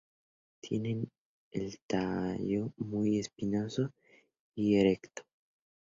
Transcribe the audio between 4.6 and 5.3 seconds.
erecto.